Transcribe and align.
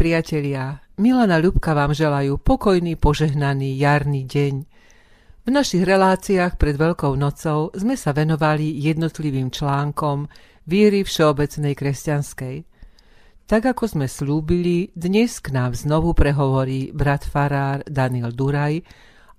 priatelia, 0.00 0.80
Milana 0.96 1.36
Ľubka 1.36 1.76
vám 1.76 1.92
želajú 1.92 2.40
pokojný, 2.40 2.96
požehnaný 2.96 3.76
jarný 3.76 4.24
deň. 4.24 4.54
V 5.44 5.48
našich 5.52 5.84
reláciách 5.84 6.56
pred 6.56 6.72
Veľkou 6.72 7.20
nocou 7.20 7.68
sme 7.76 8.00
sa 8.00 8.16
venovali 8.16 8.80
jednotlivým 8.80 9.52
článkom 9.52 10.24
viery 10.64 11.04
všeobecnej 11.04 11.76
kresťanskej. 11.76 12.56
Tak 13.44 13.76
ako 13.76 13.84
sme 13.92 14.08
slúbili, 14.08 14.88
dnes 14.96 15.36
k 15.36 15.52
nám 15.52 15.76
znovu 15.76 16.16
prehovorí 16.16 16.96
brat 16.96 17.28
farár 17.28 17.84
Daniel 17.84 18.32
Duraj, 18.32 18.80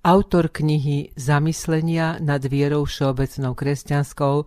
autor 0.06 0.46
knihy 0.54 1.10
Zamyslenia 1.18 2.22
nad 2.22 2.38
vierou 2.46 2.86
všeobecnou 2.86 3.58
kresťanskou, 3.58 4.46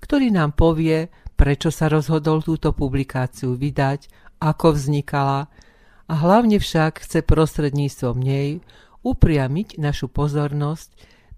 ktorý 0.00 0.32
nám 0.32 0.56
povie, 0.56 1.12
prečo 1.36 1.68
sa 1.68 1.92
rozhodol 1.92 2.40
túto 2.40 2.72
publikáciu 2.72 3.60
vydať, 3.60 4.29
ako 4.40 4.74
vznikala 4.74 5.52
a 6.10 6.14
hlavne 6.16 6.58
však 6.58 7.06
chce 7.06 7.22
prostredníctvom 7.22 8.16
nej 8.18 8.64
upriamiť 9.06 9.78
našu 9.78 10.08
pozornosť 10.10 10.90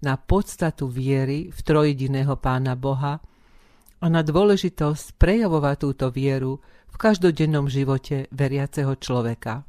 na 0.03 0.19
podstatu 0.19 0.89
viery 0.89 1.51
v 1.51 1.59
trojediného 1.63 2.35
Pána 2.35 2.75
Boha 2.75 3.23
a 4.03 4.05
na 4.11 4.19
dôležitosť 4.19 5.15
prejavovať 5.15 5.75
túto 5.79 6.11
vieru 6.11 6.59
v 6.91 6.95
každodennom 6.99 7.71
živote 7.71 8.27
veriaceho 8.35 8.99
človeka. 8.99 9.63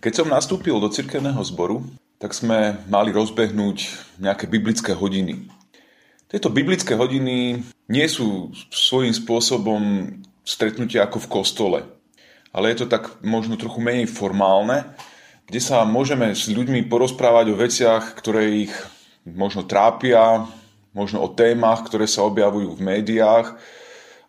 Keď 0.00 0.12
som 0.12 0.28
nastúpil 0.28 0.76
do 0.76 0.92
cirkevného 0.92 1.40
zboru, 1.40 1.80
tak 2.20 2.36
sme 2.36 2.76
mali 2.88 3.16
rozbehnúť 3.16 3.76
nejaké 4.20 4.44
biblické 4.44 4.92
hodiny. 4.92 5.48
Tieto 6.28 6.52
biblické 6.52 6.98
hodiny 6.98 7.64
nie 7.88 8.06
sú 8.10 8.52
svojím 8.68 9.14
spôsobom 9.14 9.80
stretnutia 10.46 11.02
ako 11.02 11.26
v 11.26 11.30
kostole, 11.30 11.80
ale 12.54 12.70
je 12.70 12.80
to 12.80 12.86
tak 12.86 13.18
možno 13.26 13.58
trochu 13.58 13.82
menej 13.82 14.06
formálne, 14.06 14.86
kde 15.50 15.58
sa 15.58 15.82
môžeme 15.82 16.30
s 16.30 16.46
ľuďmi 16.46 16.86
porozprávať 16.86 17.46
o 17.50 17.58
veciach, 17.58 18.14
ktoré 18.14 18.70
ich 18.70 18.74
možno 19.26 19.66
trápia, 19.66 20.46
možno 20.94 21.26
o 21.26 21.28
témach, 21.34 21.82
ktoré 21.82 22.06
sa 22.06 22.22
objavujú 22.22 22.78
v 22.78 22.84
médiách 22.86 23.58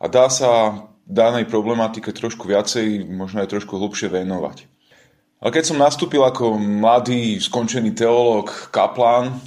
a 0.02 0.06
dá 0.10 0.28
sa 0.28 0.84
danej 1.08 1.48
problematike 1.48 2.12
trošku 2.12 2.50
viacej, 2.50 3.08
možno 3.08 3.40
aj 3.46 3.54
trošku 3.54 3.80
hlbšie 3.80 4.12
venovať. 4.12 4.68
Ale 5.38 5.54
keď 5.54 5.64
som 5.70 5.78
nastúpil 5.78 6.26
ako 6.26 6.58
mladý, 6.58 7.38
skončený 7.38 7.94
teológ, 7.94 8.50
kaplán, 8.74 9.38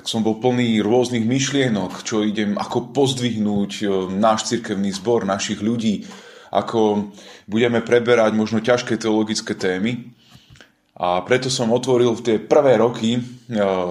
tak 0.00 0.08
som 0.08 0.24
bol 0.24 0.40
plný 0.40 0.80
rôznych 0.80 1.28
myšlienok, 1.28 2.00
čo 2.08 2.24
idem, 2.24 2.56
ako 2.56 2.88
pozdvihnúť 2.96 3.84
e, 3.84 3.86
náš 4.16 4.48
cirkevný 4.48 4.88
zbor, 4.96 5.28
našich 5.28 5.60
ľudí, 5.60 6.08
ako 6.48 7.12
budeme 7.44 7.84
preberať 7.84 8.32
možno 8.32 8.64
ťažké 8.64 8.96
teologické 8.96 9.52
témy. 9.52 10.08
A 10.96 11.20
preto 11.20 11.52
som 11.52 11.68
otvoril 11.68 12.16
v 12.16 12.24
tie 12.24 12.36
prvé 12.40 12.80
roky 12.80 13.20
e, 13.20 13.22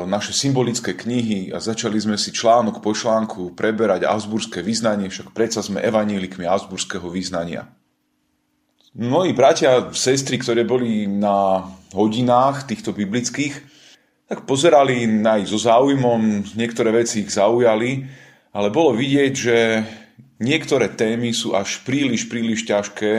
naše 0.09 0.33
symbolické 0.33 0.97
knihy 0.97 1.53
a 1.53 1.61
začali 1.61 2.01
sme 2.01 2.17
si 2.17 2.33
článok 2.33 2.81
po 2.81 2.89
článku 2.97 3.53
preberať 3.53 4.09
Augsburské 4.09 4.65
vyznanie, 4.65 5.13
však 5.13 5.29
predsa 5.29 5.61
sme 5.61 5.77
evanílikmi 5.77 6.41
Augsburského 6.49 7.05
vyznania. 7.05 7.69
Moji 8.97 9.37
bratia, 9.37 9.93
sestry, 9.93 10.41
ktoré 10.41 10.65
boli 10.65 11.05
na 11.05 11.69
hodinách 11.93 12.65
týchto 12.65 12.97
biblických, 12.97 13.77
tak 14.29 14.45
pozerali 14.45 15.09
aj 15.25 15.49
so 15.49 15.57
záujmom, 15.57 16.53
niektoré 16.53 16.93
veci 16.93 17.25
ich 17.25 17.33
zaujali, 17.33 18.05
ale 18.53 18.69
bolo 18.69 18.93
vidieť, 18.93 19.33
že 19.33 19.57
niektoré 20.37 20.93
témy 20.93 21.33
sú 21.33 21.57
až 21.57 21.81
príliš, 21.81 22.29
príliš 22.29 22.61
ťažké 22.69 23.13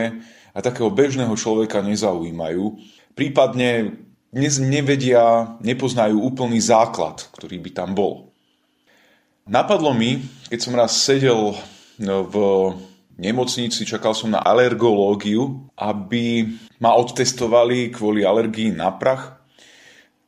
a 0.55 0.59
takého 0.63 0.87
bežného 0.87 1.35
človeka 1.35 1.83
nezaujímajú. 1.83 2.79
Prípadne 3.11 3.99
nevedia, 4.31 5.59
nepoznajú 5.59 6.15
úplný 6.15 6.63
základ, 6.63 7.27
ktorý 7.35 7.59
by 7.59 7.71
tam 7.75 7.91
bol. 7.91 8.31
Napadlo 9.43 9.91
mi, 9.91 10.23
keď 10.47 10.59
som 10.63 10.79
raz 10.79 10.95
sedel 10.95 11.59
no, 11.99 12.23
v 12.23 12.35
nemocnici, 13.19 13.83
čakal 13.83 14.15
som 14.15 14.31
na 14.31 14.39
alergológiu, 14.39 15.67
aby 15.75 16.55
ma 16.79 16.95
odtestovali 16.95 17.91
kvôli 17.91 18.23
alergii 18.23 18.71
na 18.71 18.95
prach 18.95 19.40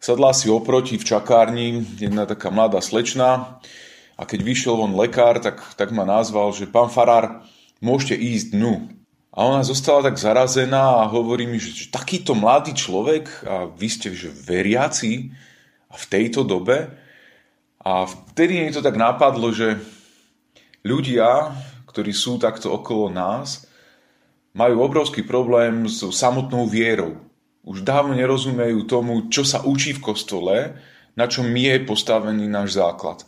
Sadla 0.04 0.36
si 0.36 0.52
oproti 0.52 1.00
v 1.00 1.08
čakárni 1.08 1.80
jedna 1.96 2.28
taká 2.28 2.52
mladá 2.52 2.84
slečna 2.84 3.56
a 4.20 4.28
keď 4.28 4.40
vyšiel 4.44 4.76
von 4.76 5.00
lekár, 5.00 5.40
tak, 5.40 5.64
tak 5.80 5.96
ma 5.96 6.04
nazval, 6.04 6.52
že 6.52 6.68
pán 6.68 6.92
Farár, 6.92 7.48
môžete 7.80 8.20
ísť 8.20 8.52
dnu. 8.52 8.92
A 9.32 9.48
ona 9.48 9.64
zostala 9.64 10.12
tak 10.12 10.20
zarazená 10.20 11.00
a 11.00 11.08
hovorí 11.08 11.48
mi, 11.48 11.56
že, 11.56 11.72
že 11.72 11.86
takýto 11.88 12.36
mladý 12.36 12.76
človek 12.76 13.48
a 13.48 13.72
vy 13.72 13.88
ste 13.88 14.12
že 14.12 14.28
veriaci 14.28 15.32
a 15.88 15.96
v 15.96 16.06
tejto 16.12 16.44
dobe. 16.44 16.92
A 17.80 18.04
vtedy 18.04 18.60
mi 18.60 18.76
to 18.76 18.84
tak 18.84 19.00
napadlo, 19.00 19.56
že 19.56 19.80
ľudia, 20.84 21.56
ktorí 21.88 22.12
sú 22.12 22.44
takto 22.44 22.76
okolo 22.76 23.08
nás, 23.08 23.72
majú 24.52 24.84
obrovský 24.84 25.24
problém 25.24 25.88
s 25.88 26.04
samotnou 26.12 26.68
vierou 26.68 27.24
už 27.64 27.88
dávno 27.88 28.12
nerozumejú 28.16 28.84
tomu, 28.84 29.32
čo 29.32 29.48
sa 29.48 29.64
učí 29.64 29.96
v 29.96 30.04
kostole, 30.04 30.56
na 31.16 31.26
čom 31.32 31.48
je 31.48 31.80
postavený 31.84 32.46
náš 32.52 32.76
základ. 32.76 33.24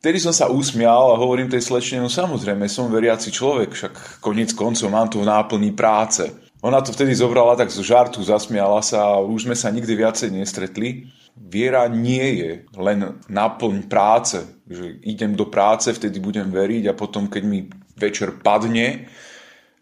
Vtedy 0.00 0.22
som 0.22 0.30
sa 0.30 0.46
usmial 0.46 1.12
a 1.12 1.20
hovorím 1.20 1.50
tej 1.50 1.66
slečne, 1.66 1.98
no 1.98 2.06
samozrejme, 2.06 2.70
som 2.70 2.92
veriaci 2.92 3.32
človek, 3.32 3.74
však 3.74 4.22
konec 4.22 4.54
koncov 4.54 4.86
mám 4.86 5.10
tu 5.10 5.18
náplný 5.24 5.74
práce. 5.74 6.30
Ona 6.62 6.80
to 6.80 6.94
vtedy 6.94 7.12
zobrala 7.12 7.58
tak 7.58 7.68
zo 7.74 7.82
žartu, 7.82 8.22
zasmiala 8.22 8.80
sa 8.80 9.18
a 9.18 9.20
už 9.20 9.50
sme 9.50 9.56
sa 9.58 9.68
nikdy 9.68 9.92
viacej 9.98 10.30
nestretli. 10.30 11.10
Viera 11.36 11.84
nie 11.90 12.26
je 12.38 12.50
len 12.78 13.18
náplň 13.28 13.90
práce, 13.90 14.40
že 14.64 14.96
idem 15.04 15.36
do 15.36 15.50
práce, 15.50 15.92
vtedy 15.92 16.16
budem 16.22 16.48
veriť 16.48 16.88
a 16.88 16.96
potom, 16.96 17.28
keď 17.28 17.42
mi 17.44 17.68
večer 17.98 18.40
padne, 18.40 19.10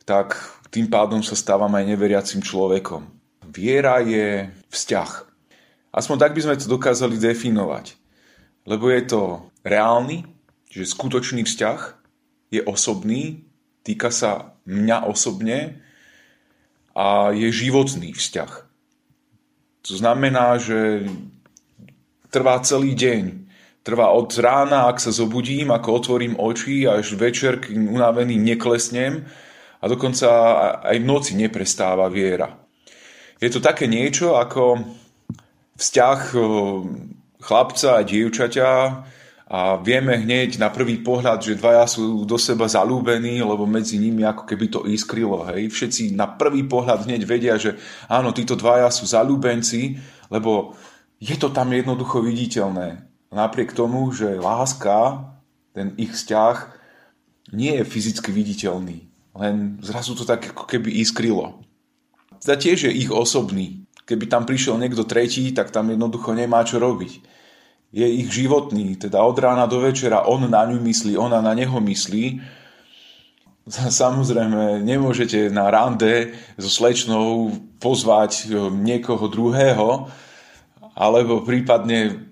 tak 0.03 0.35
tým 0.73 0.91
pádom 0.91 1.23
sa 1.23 1.39
stávam 1.39 1.71
aj 1.71 1.85
neveriacim 1.85 2.43
človekom. 2.43 3.24
Viera 3.55 4.03
je 4.03 4.51
vzťah. 4.75 5.11
Aspoň 5.95 6.17
tak 6.19 6.35
by 6.35 6.41
sme 6.43 6.59
to 6.59 6.67
dokázali 6.67 7.15
definovať. 7.23 7.95
Lebo 8.67 8.91
je 8.91 9.03
to 9.07 9.23
reálny, 9.63 10.27
že 10.67 10.91
skutočný 10.91 11.47
vzťah 11.47 11.81
je 12.51 12.61
osobný, 12.67 13.47
týka 13.87 14.11
sa 14.11 14.59
mňa 14.67 15.07
osobne 15.07 15.79
a 16.99 17.31
je 17.31 17.47
životný 17.55 18.11
vzťah. 18.11 18.53
To 19.85 19.93
znamená, 19.95 20.59
že 20.59 21.07
trvá 22.33 22.59
celý 22.67 22.97
deň. 22.99 23.47
Trvá 23.85 24.11
od 24.17 24.33
rána, 24.41 24.89
ak 24.89 24.97
sa 24.97 25.13
zobudím, 25.13 25.69
ako 25.69 26.01
otvorím 26.01 26.41
oči, 26.41 26.89
až 26.89 27.15
večer, 27.21 27.61
kým 27.61 27.93
unavený 27.93 28.41
neklesnem 28.41 29.29
a 29.79 29.85
dokonca 29.85 30.27
aj 30.81 30.97
v 30.97 31.05
noci 31.05 31.37
neprestáva 31.37 32.09
viera. 32.09 32.64
Je 33.45 33.53
to 33.53 33.61
také 33.61 33.85
niečo 33.85 34.41
ako 34.41 34.81
vzťah 35.77 36.21
chlapca 37.45 38.01
a 38.01 38.07
dievčaťa 38.09 38.71
a 39.45 39.77
vieme 39.85 40.17
hneď 40.17 40.57
na 40.57 40.73
prvý 40.73 41.05
pohľad, 41.05 41.45
že 41.45 41.61
dvaja 41.61 41.85
sú 41.85 42.25
do 42.25 42.41
seba 42.41 42.65
zalúbení, 42.65 43.45
lebo 43.45 43.69
medzi 43.69 44.01
nimi 44.01 44.25
ako 44.25 44.49
keby 44.49 44.73
to 44.73 44.89
iskrylo. 44.89 45.45
Hej. 45.53 45.77
Všetci 45.77 46.17
na 46.17 46.25
prvý 46.25 46.65
pohľad 46.65 47.05
hneď 47.05 47.29
vedia, 47.29 47.61
že 47.61 47.77
áno, 48.09 48.33
títo 48.33 48.57
dvaja 48.57 48.89
sú 48.89 49.05
zalúbenci, 49.05 50.01
lebo 50.33 50.73
je 51.21 51.37
to 51.37 51.53
tam 51.53 51.69
jednoducho 51.69 52.25
viditeľné. 52.25 53.05
Napriek 53.29 53.77
tomu, 53.77 54.09
že 54.09 54.41
láska, 54.41 55.29
ten 55.77 55.93
ich 56.01 56.17
vzťah, 56.17 56.57
nie 57.53 57.77
je 57.77 57.85
fyzicky 57.85 58.33
viditeľný. 58.33 59.05
Len 59.37 59.85
zrazu 59.85 60.17
to 60.17 60.25
tak 60.25 60.57
ako 60.57 60.65
keby 60.65 60.97
iskrylo 61.05 61.61
teda 62.45 62.61
tiež 62.61 62.79
je 62.87 62.93
ich 62.93 63.09
osobný. 63.09 63.89
Keby 64.05 64.29
tam 64.29 64.45
prišiel 64.45 64.77
niekto 64.77 65.09
tretí, 65.09 65.49
tak 65.57 65.73
tam 65.73 65.89
jednoducho 65.89 66.37
nemá 66.37 66.61
čo 66.61 66.77
robiť. 66.77 67.25
Je 67.89 68.05
ich 68.05 68.29
životný, 68.29 69.01
teda 69.01 69.25
od 69.25 69.39
rána 69.41 69.65
do 69.65 69.81
večera 69.81 70.29
on 70.29 70.45
na 70.45 70.69
ňu 70.69 70.77
myslí, 70.77 71.17
ona 71.17 71.41
na 71.41 71.57
neho 71.57 71.81
myslí. 71.81 72.45
Samozrejme, 74.05 74.85
nemôžete 74.85 75.49
na 75.49 75.73
rande 75.73 76.37
so 76.61 76.69
slečnou 76.69 77.57
pozvať 77.81 78.53
niekoho 78.77 79.25
druhého, 79.33 80.13
alebo 80.93 81.41
prípadne 81.41 82.29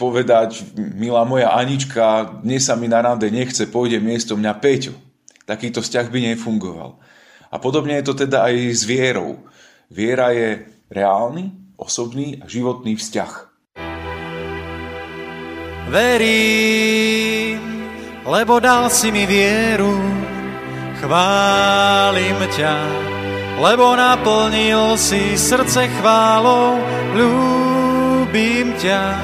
povedať, 0.00 0.64
milá 0.96 1.28
moja 1.28 1.52
Anička, 1.52 2.40
dnes 2.40 2.64
sa 2.64 2.80
mi 2.80 2.88
na 2.88 3.04
rande 3.04 3.28
nechce, 3.28 3.68
pôjde 3.68 4.00
miesto 4.00 4.32
mňa 4.40 4.52
Peťo. 4.56 4.96
Takýto 5.44 5.84
vzťah 5.84 6.06
by 6.08 6.18
nefungoval. 6.32 6.96
A 7.50 7.58
podobne 7.58 7.98
je 7.98 8.06
to 8.06 8.14
teda 8.14 8.46
aj 8.46 8.54
s 8.70 8.86
vierou. 8.86 9.42
Viera 9.90 10.30
je 10.30 10.70
reálny, 10.86 11.74
osobný 11.74 12.38
a 12.38 12.46
životný 12.46 12.94
vzťah. 12.94 13.32
Verím, 15.90 17.58
lebo 18.22 18.62
dal 18.62 18.86
si 18.94 19.10
mi 19.10 19.26
vieru, 19.26 19.98
chválim 21.02 22.38
ťa, 22.54 22.76
lebo 23.58 23.98
naplnil 23.98 24.94
si 24.94 25.34
srdce 25.34 25.90
chválou, 25.98 26.78
ľúbim 27.18 28.78
ťa. 28.78 29.18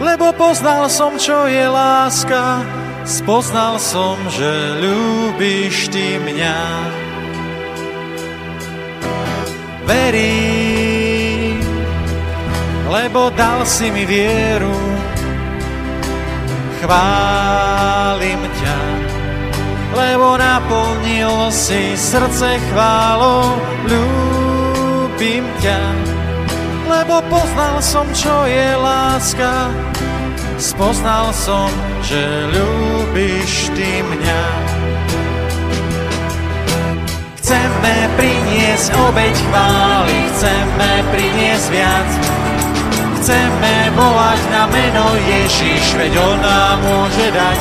Lebo 0.00 0.32
poznal 0.32 0.88
som, 0.88 1.20
čo 1.20 1.44
je 1.44 1.68
láska, 1.68 2.64
spoznal 3.04 3.76
som, 3.76 4.16
že 4.32 4.80
ľúbiš 4.80 5.92
ty 5.92 6.16
mňa. 6.16 7.11
Verím, 9.82 11.58
lebo 12.86 13.34
dal 13.34 13.66
si 13.66 13.90
mi 13.90 14.06
vieru, 14.06 14.78
chválim 16.78 18.40
ťa, 18.46 18.78
lebo 19.92 20.38
naplnil 20.38 21.50
si 21.50 21.98
srdce 21.98 22.62
chválou, 22.70 23.58
ľúbim 23.90 25.44
ťa, 25.58 25.82
lebo 26.86 27.18
poznal 27.26 27.82
som, 27.82 28.06
čo 28.14 28.46
je 28.46 28.68
láska, 28.78 29.66
spoznal 30.62 31.34
som, 31.34 31.66
že 32.06 32.22
ľúbiš 32.54 33.74
ty 33.74 33.98
mňa. 34.06 34.44
Chceme 37.52 38.08
priniesť 38.16 38.96
obeď 38.96 39.36
chvály, 39.36 40.24
chceme 40.32 40.90
priniesť 41.12 41.68
viac, 41.68 42.08
Chceme 43.20 43.92
volať 43.92 44.40
na 44.48 44.64
meno 44.72 45.12
Ježiš, 45.20 45.84
veď 46.00 46.16
On 46.16 46.40
nám 46.40 46.80
môže 46.80 47.28
dať 47.28 47.60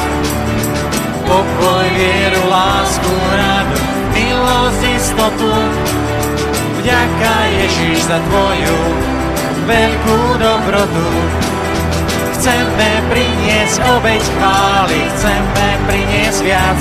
pokoj, 1.28 1.86
vieru, 1.92 2.40
lásku, 2.48 3.12
radu, 3.36 3.84
milosť, 4.16 4.82
istotu. 4.96 5.52
Vďaka 6.80 7.36
Ježiš 7.52 8.08
za 8.08 8.24
Tvoju 8.32 8.80
veľkú 9.68 10.20
dobrotu. 10.40 11.08
Chceme 12.40 12.90
priniesť 13.12 13.84
obeď 13.92 14.24
chvály, 14.40 15.00
chceme 15.20 15.68
priniesť 15.84 16.40
viac. 16.48 16.80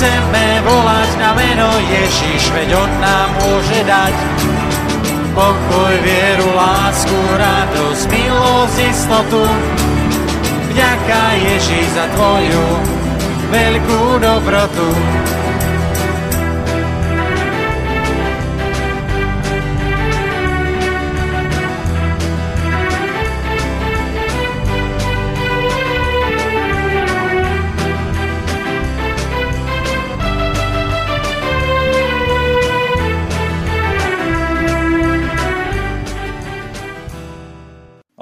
Chceme 0.00 0.64
volať 0.64 1.10
na 1.20 1.36
meno 1.36 1.68
Ježiš, 1.76 2.48
veď 2.56 2.72
On 2.72 2.88
nám 3.04 3.36
môže 3.36 3.84
dať 3.84 4.16
pokoj, 5.36 5.92
vieru, 6.00 6.48
lásku, 6.56 7.20
radosť, 7.36 8.08
milosť, 8.08 8.76
istotu. 8.80 9.44
Vďaka 10.72 11.20
Ježí 11.44 11.84
za 11.92 12.08
Tvoju 12.16 12.64
veľkú 13.52 14.24
dobrotu. 14.24 14.88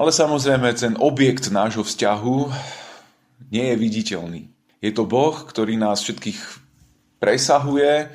Ale 0.08 0.25
samozrejme 0.25 0.72
ten 0.72 0.96
objekt 1.05 1.52
nášho 1.52 1.84
vzťahu 1.84 2.49
nie 3.52 3.60
je 3.60 3.76
viditeľný. 3.76 4.49
Je 4.81 4.88
to 4.88 5.05
Boh, 5.05 5.37
ktorý 5.37 5.76
nás 5.76 6.00
všetkých 6.00 6.40
presahuje, 7.20 8.08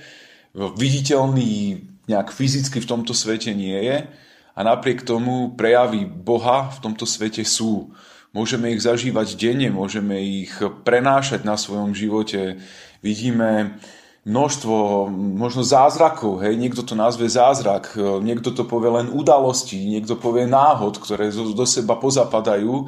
viditeľný 0.58 1.86
nejak 2.10 2.34
fyzicky 2.34 2.82
v 2.82 2.90
tomto 2.90 3.14
svete 3.14 3.54
nie 3.54 3.78
je 3.78 4.10
a 4.58 4.60
napriek 4.66 5.06
tomu 5.06 5.54
prejavy 5.54 6.10
Boha 6.10 6.74
v 6.74 6.82
tomto 6.82 7.06
svete 7.06 7.46
sú. 7.46 7.94
Môžeme 8.34 8.74
ich 8.74 8.82
zažívať 8.82 9.38
denne, 9.38 9.70
môžeme 9.70 10.18
ich 10.18 10.50
prenášať 10.82 11.46
na 11.46 11.62
svojom 11.62 11.94
živote. 11.94 12.58
Vidíme 13.06 13.78
množstvo 14.24 15.12
možno 15.12 15.68
zázrakov, 15.68 16.40
hej, 16.48 16.56
niekto 16.56 16.80
to 16.80 16.96
nazve 16.96 17.28
zázrak, 17.28 18.00
niekto 18.24 18.56
to 18.56 18.64
povie 18.64 18.88
len 18.88 19.12
udalosti, 19.12 19.76
niekto 19.84 20.16
povie 20.16 20.48
náhod, 20.48 20.96
ktoré 20.96 21.28
do 21.32 21.68
seba 21.68 22.00
pozapadajú 22.00 22.88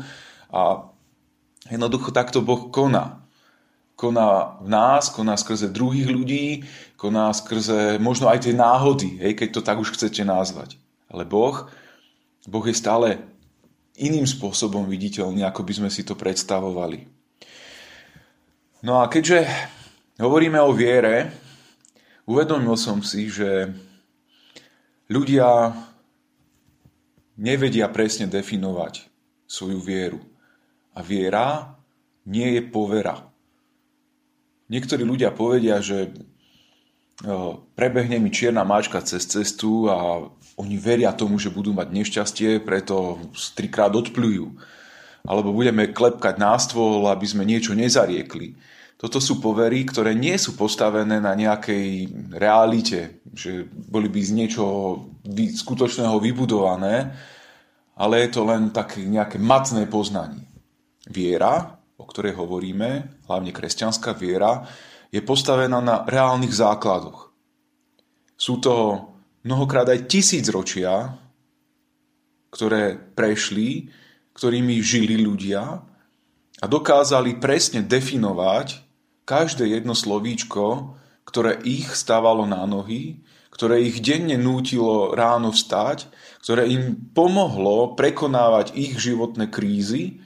a 0.56 0.88
jednoducho 1.68 2.16
takto 2.16 2.40
Boh 2.40 2.72
koná. 2.72 3.20
Koná 4.00 4.60
v 4.64 4.68
nás, 4.72 5.12
koná 5.12 5.36
skrze 5.36 5.72
druhých 5.72 6.08
ľudí, 6.08 6.64
koná 6.96 7.32
skrze 7.32 8.00
možno 8.00 8.32
aj 8.32 8.48
tie 8.48 8.56
náhody, 8.56 9.20
hej, 9.20 9.36
keď 9.36 9.60
to 9.60 9.62
tak 9.64 9.80
už 9.80 9.92
chcete 9.96 10.24
nazvať. 10.24 10.80
Ale 11.12 11.28
Boh, 11.28 11.68
Boh 12.48 12.66
je 12.68 12.76
stále 12.76 13.20
iným 14.00 14.28
spôsobom 14.28 14.88
viditeľný, 14.88 15.44
ako 15.48 15.64
by 15.64 15.74
sme 15.84 15.90
si 15.92 16.04
to 16.04 16.16
predstavovali. 16.16 17.08
No 18.84 19.00
a 19.00 19.08
keďže 19.08 19.48
hovoríme 20.20 20.60
o 20.62 20.72
viere, 20.72 21.32
uvedomil 22.28 22.78
som 22.80 23.04
si, 23.04 23.28
že 23.28 23.72
ľudia 25.12 25.76
nevedia 27.36 27.92
presne 27.92 28.32
definovať 28.32 29.06
svoju 29.46 29.80
vieru. 29.84 30.20
A 30.96 31.04
viera 31.04 31.76
nie 32.26 32.58
je 32.58 32.62
povera. 32.64 33.28
Niektorí 34.72 35.06
ľudia 35.06 35.30
povedia, 35.30 35.78
že 35.84 36.10
prebehne 37.76 38.20
mi 38.20 38.34
čierna 38.34 38.66
máčka 38.68 39.00
cez 39.06 39.24
cestu 39.30 39.88
a 39.88 40.26
oni 40.56 40.76
veria 40.80 41.12
tomu, 41.12 41.38
že 41.40 41.54
budú 41.54 41.76
mať 41.76 41.92
nešťastie, 41.92 42.64
preto 42.64 43.20
trikrát 43.56 43.92
odplujú. 43.92 44.56
Alebo 45.28 45.52
budeme 45.52 45.92
klepkať 45.92 46.40
na 46.40 46.56
stôl, 46.56 47.06
aby 47.12 47.26
sme 47.28 47.44
niečo 47.44 47.76
nezariekli. 47.76 48.56
Toto 48.96 49.20
sú 49.20 49.44
povery, 49.44 49.84
ktoré 49.84 50.16
nie 50.16 50.40
sú 50.40 50.56
postavené 50.56 51.20
na 51.20 51.36
nejakej 51.36 52.08
realite, 52.32 53.20
že 53.28 53.68
boli 53.68 54.08
by 54.08 54.22
z 54.24 54.32
niečoho 54.32 55.12
skutočného 55.28 56.16
vybudované, 56.24 57.12
ale 58.00 58.24
je 58.24 58.30
to 58.32 58.48
len 58.48 58.72
také 58.72 59.04
nejaké 59.04 59.36
matné 59.36 59.84
poznanie. 59.92 60.48
Viera, 61.12 61.76
o 62.00 62.08
ktorej 62.08 62.40
hovoríme, 62.40 63.20
hlavne 63.28 63.52
kresťanská 63.52 64.16
viera, 64.16 64.64
je 65.12 65.20
postavená 65.20 65.84
na 65.84 66.08
reálnych 66.08 66.56
základoch. 66.56 67.36
Sú 68.36 68.64
to 68.64 69.04
mnohokrát 69.44 69.88
aj 69.92 70.08
tisícročia, 70.08 71.20
ktoré 72.52 72.96
prešli, 72.96 73.92
ktorými 74.32 74.80
žili 74.80 75.20
ľudia 75.20 75.64
a 76.56 76.66
dokázali 76.68 77.40
presne 77.40 77.84
definovať 77.84 78.85
každé 79.26 79.68
jedno 79.68 79.98
slovíčko, 79.98 80.96
ktoré 81.26 81.58
ich 81.66 81.90
stávalo 81.98 82.46
na 82.46 82.64
nohy, 82.70 83.26
ktoré 83.50 83.82
ich 83.82 84.00
denne 84.00 84.38
nútilo 84.38 85.18
ráno 85.18 85.50
vstať, 85.50 86.08
ktoré 86.46 86.70
im 86.70 87.10
pomohlo 87.12 87.98
prekonávať 87.98 88.78
ich 88.78 89.00
životné 89.02 89.50
krízy, 89.50 90.22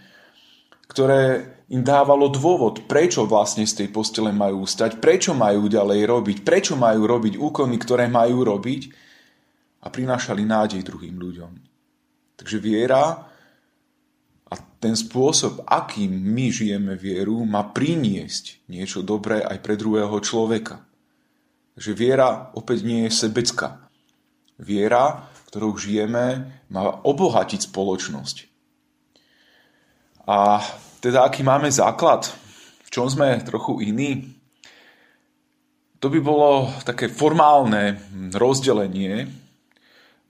ktoré 0.90 1.56
im 1.70 1.86
dávalo 1.86 2.34
dôvod, 2.34 2.90
prečo 2.90 3.30
vlastne 3.30 3.64
z 3.70 3.86
tej 3.86 3.88
postele 3.94 4.34
majú 4.34 4.66
stať, 4.66 4.98
prečo 4.98 5.38
majú 5.38 5.70
ďalej 5.70 6.02
robiť, 6.10 6.38
prečo 6.42 6.74
majú 6.74 7.06
robiť 7.06 7.38
úkony, 7.38 7.78
ktoré 7.78 8.10
majú 8.10 8.42
robiť 8.42 8.82
a 9.86 9.88
prinášali 9.94 10.42
nádej 10.44 10.82
druhým 10.82 11.16
ľuďom. 11.16 11.52
Takže 12.42 12.58
viera 12.58 13.30
ten 14.80 14.96
spôsob, 14.96 15.68
akým 15.68 16.08
my 16.08 16.48
žijeme 16.50 16.96
vieru, 16.96 17.44
má 17.44 17.68
priniesť 17.68 18.64
niečo 18.72 19.04
dobré 19.04 19.44
aj 19.44 19.60
pre 19.60 19.76
druhého 19.76 20.16
človeka. 20.24 20.80
Takže 21.76 21.92
viera 21.96 22.52
opäť 22.56 22.88
nie 22.88 23.08
je 23.08 23.12
sebecká. 23.12 23.92
Viera, 24.60 25.28
ktorou 25.52 25.76
žijeme, 25.76 26.48
má 26.72 26.84
obohatiť 27.04 27.68
spoločnosť. 27.68 28.38
A 30.28 30.64
teda 31.04 31.28
aký 31.28 31.44
máme 31.44 31.68
základ, 31.72 32.28
v 32.84 32.90
čom 32.92 33.08
sme 33.08 33.40
trochu 33.44 33.84
iní, 33.84 34.36
to 36.00 36.08
by 36.08 36.20
bolo 36.24 36.72
také 36.88 37.12
formálne 37.12 38.00
rozdelenie 38.32 39.28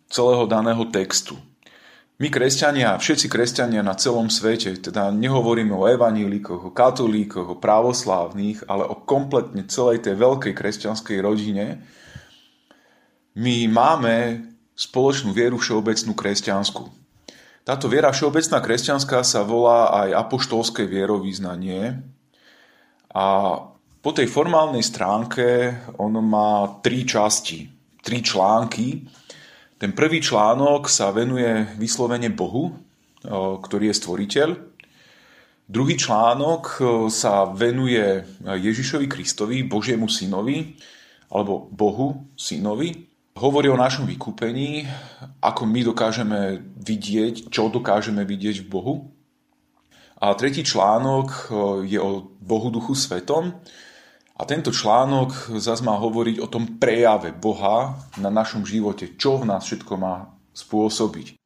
celého 0.09 0.49
daného 0.49 0.89
textu. 0.89 1.37
My 2.19 2.27
kresťania, 2.27 2.99
všetci 2.99 3.31
kresťania 3.31 3.79
na 3.79 3.95
celom 3.95 4.27
svete, 4.27 4.75
teda 4.75 5.07
nehovoríme 5.07 5.71
o 5.71 5.87
evanílikoch, 5.87 6.67
o 6.67 6.75
katolíkoch, 6.75 7.47
o 7.47 7.55
právoslávnych, 7.55 8.67
ale 8.67 8.83
o 8.83 8.99
kompletne 9.07 9.63
celej 9.71 10.03
tej 10.03 10.19
veľkej 10.19 10.51
kresťanskej 10.51 11.17
rodine, 11.23 11.79
my 13.39 13.71
máme 13.71 14.43
spoločnú 14.75 15.31
vieru 15.31 15.55
všeobecnú 15.55 16.11
kresťanskú. 16.11 16.91
Táto 17.63 17.87
viera 17.87 18.11
všeobecná 18.11 18.59
kresťanská 18.59 19.23
sa 19.23 19.47
volá 19.47 19.87
aj 20.03 20.27
apoštolské 20.27 20.91
vierovýznanie 20.91 22.03
a 23.15 23.25
po 23.99 24.11
tej 24.11 24.27
formálnej 24.27 24.83
stránke 24.83 25.71
ono 25.95 26.19
má 26.19 26.79
tri 26.83 27.03
časti, 27.03 27.67
tri 27.99 28.23
články. 28.23 29.07
Ten 29.79 29.95
prvý 29.95 30.19
článok 30.19 30.91
sa 30.91 31.07
venuje 31.15 31.63
vyslovene 31.79 32.27
Bohu, 32.27 32.75
ktorý 33.63 33.87
je 33.87 33.95
stvoriteľ. 33.95 34.49
Druhý 35.71 35.95
článok 35.95 36.83
sa 37.07 37.47
venuje 37.47 38.27
Ježišovi 38.43 39.07
Kristovi, 39.07 39.63
Božiemu 39.63 40.11
synovi, 40.11 40.75
alebo 41.31 41.71
Bohu 41.71 42.27
synovi. 42.35 43.07
Hovorí 43.39 43.71
o 43.71 43.79
našom 43.79 44.03
vykúpení, 44.03 44.83
ako 45.39 45.63
my 45.63 45.87
dokážeme 45.87 46.59
vidieť, 46.75 47.47
čo 47.47 47.71
dokážeme 47.71 48.27
vidieť 48.27 48.59
v 48.59 48.67
Bohu. 48.67 48.93
A 50.19 50.35
tretí 50.35 50.67
článok 50.67 51.55
je 51.87 52.03
o 52.03 52.27
Bohu 52.43 52.67
Duchu 52.67 52.99
Svetom. 52.99 53.55
A 54.39 54.47
tento 54.47 54.71
článok 54.71 55.59
zase 55.59 55.83
má 55.83 55.99
hovoriť 55.99 56.39
o 56.39 56.47
tom 56.47 56.79
prejave 56.79 57.35
Boha 57.35 57.99
na 58.15 58.31
našom 58.31 58.63
živote, 58.63 59.19
čo 59.19 59.35
v 59.35 59.51
nás 59.51 59.67
všetko 59.67 59.93
má 59.99 60.31
spôsobiť. 60.55 61.38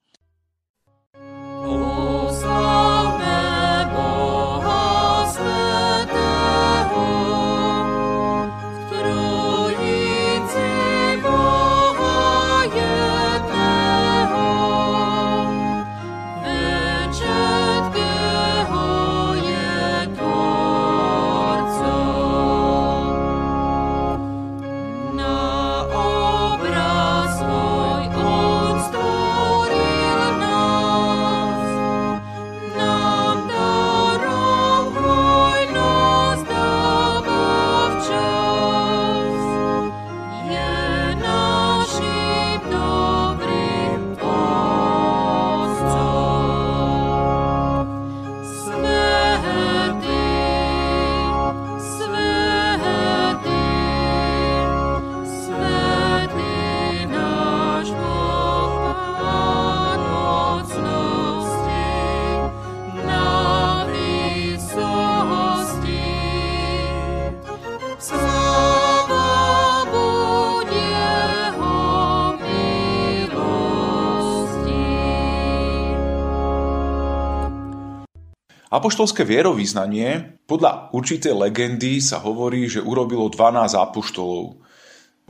Apoštolské 78.84 79.24
vierovýznanie 79.24 80.44
podľa 80.44 80.92
určitej 80.92 81.32
legendy 81.32 82.04
sa 82.04 82.20
hovorí, 82.20 82.68
že 82.68 82.84
urobilo 82.84 83.32
12 83.32 83.80
apoštolov. 83.80 84.60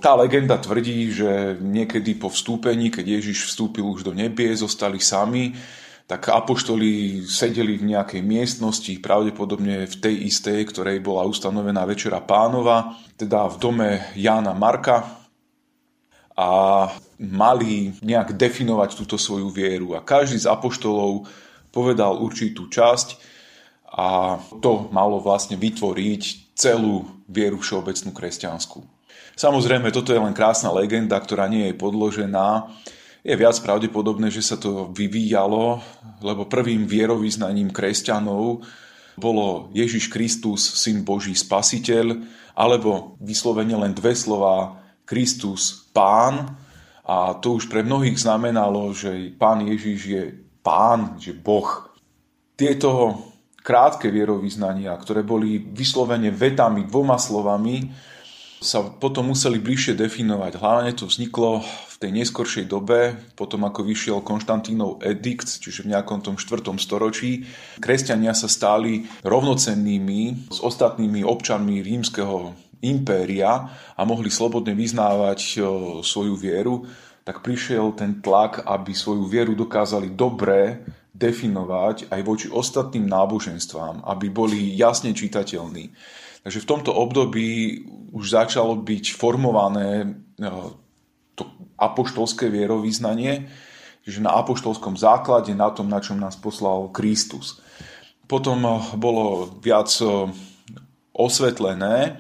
Tá 0.01 0.17
legenda 0.17 0.57
tvrdí, 0.57 1.13
že 1.13 1.61
niekedy 1.61 2.17
po 2.17 2.33
vstúpení, 2.33 2.89
keď 2.89 3.21
Ježiš 3.21 3.53
vstúpil 3.53 3.85
už 3.85 4.09
do 4.09 4.17
nebie, 4.17 4.49
zostali 4.57 4.97
sami, 4.97 5.53
tak 6.09 6.33
apoštoli 6.33 7.21
sedeli 7.29 7.77
v 7.77 7.93
nejakej 7.93 8.25
miestnosti, 8.25 8.89
pravdepodobne 8.97 9.85
v 9.85 9.95
tej 10.01 10.33
istej, 10.33 10.73
ktorej 10.73 11.05
bola 11.05 11.29
ustanovená 11.29 11.85
Večera 11.85 12.25
pánova, 12.25 12.97
teda 13.21 13.53
v 13.53 13.55
dome 13.61 13.89
Jána 14.17 14.57
Marka 14.57 15.29
a 16.33 16.49
mali 17.21 17.93
nejak 18.01 18.33
definovať 18.33 18.97
túto 18.97 19.21
svoju 19.21 19.53
vieru. 19.53 19.93
A 19.93 20.01
každý 20.01 20.41
z 20.41 20.49
apoštolov 20.49 21.29
povedal 21.69 22.17
určitú 22.17 22.65
časť 22.65 23.29
a 23.93 24.41
to 24.57 24.89
malo 24.89 25.21
vlastne 25.21 25.53
vytvoriť 25.53 26.53
celú 26.57 27.05
vieru 27.29 27.61
všeobecnú 27.61 28.09
kresťanskú. 28.09 28.81
Samozrejme, 29.37 29.89
toto 29.93 30.13
je 30.13 30.21
len 30.21 30.33
krásna 30.33 30.73
legenda, 30.73 31.17
ktorá 31.17 31.45
nie 31.45 31.69
je 31.69 31.77
podložená. 31.77 32.69
Je 33.25 33.33
viac 33.37 33.57
pravdepodobné, 33.61 34.33
že 34.33 34.45
sa 34.45 34.57
to 34.57 34.89
vyvíjalo, 34.93 35.81
lebo 36.21 36.49
prvým 36.49 36.85
vierovýznaním 36.89 37.69
kresťanov 37.69 38.65
bolo 39.13 39.69
Ježiš 39.77 40.09
Kristus, 40.09 40.61
Syn 40.61 41.05
Boží, 41.05 41.37
Spasiteľ, 41.37 42.17
alebo 42.53 43.17
vyslovene 43.21 43.77
len 43.77 43.93
dve 43.93 44.17
slova 44.17 44.81
Kristus, 45.05 45.89
Pán. 45.93 46.57
A 47.05 47.37
to 47.37 47.57
už 47.57 47.69
pre 47.69 47.85
mnohých 47.85 48.17
znamenalo, 48.17 48.93
že 48.93 49.33
Pán 49.37 49.65
Ježiš 49.65 49.99
je 50.05 50.23
Pán, 50.65 51.17
že 51.17 51.33
Boh. 51.33 51.89
Tieto 52.53 53.17
krátke 53.63 54.11
vierovýznania, 54.11 54.91
ktoré 54.99 55.23
boli 55.23 55.57
vyslovene 55.57 56.29
vetami, 56.29 56.83
dvoma 56.83 57.15
slovami, 57.15 57.87
sa 58.63 58.79
potom 58.79 59.35
museli 59.35 59.59
bližšie 59.59 59.99
definovať. 59.99 60.55
Hlavne 60.55 60.91
to 60.95 61.03
vzniklo 61.03 61.59
v 61.63 61.95
tej 61.99 62.11
neskoršej 62.15 62.65
dobe, 62.71 63.11
potom 63.35 63.67
ako 63.67 63.83
vyšiel 63.83 64.23
Konštantínov 64.23 65.03
edikt, 65.03 65.59
čiže 65.59 65.83
v 65.83 65.91
nejakom 65.91 66.23
tom 66.23 66.39
4. 66.39 66.63
storočí. 66.79 67.43
Kresťania 67.83 68.31
sa 68.31 68.47
stáli 68.47 69.03
rovnocennými 69.27 70.47
s 70.47 70.63
ostatnými 70.63 71.27
občanmi 71.27 71.83
rímskeho 71.83 72.55
impéria 72.83 73.67
a 73.95 74.01
mohli 74.07 74.31
slobodne 74.31 74.75
vyznávať 74.75 75.59
svoju 76.03 76.35
vieru, 76.39 76.87
tak 77.23 77.39
prišiel 77.43 77.95
ten 77.95 78.19
tlak, 78.19 78.63
aby 78.63 78.91
svoju 78.91 79.27
vieru 79.27 79.55
dokázali 79.55 80.11
dobre 80.11 80.83
definovať 81.13 82.09
aj 82.09 82.21
voči 82.25 82.47
ostatným 82.49 83.05
náboženstvám, 83.05 84.01
aby 84.01 84.33
boli 84.33 84.73
jasne 84.73 85.13
čitateľní. 85.13 85.93
Takže 86.43 86.59
v 86.59 86.69
tomto 86.69 86.91
období 86.91 87.79
už 88.11 88.33
začalo 88.33 88.75
byť 88.75 89.15
formované 89.15 90.03
e, 90.03 90.07
to 91.37 91.47
apoštolské 91.79 92.49
vierovýznanie, 92.49 93.47
že 94.03 94.19
na 94.19 94.35
apoštolskom 94.41 94.99
základe, 94.99 95.55
na 95.55 95.71
tom, 95.71 95.87
na 95.87 96.03
čom 96.03 96.19
nás 96.19 96.35
poslal 96.35 96.91
Kristus. 96.91 97.63
Potom 98.27 98.65
e, 98.65 98.73
bolo 98.97 99.53
viac 99.61 99.87
e, 100.01 100.27
osvetlené 101.13 102.19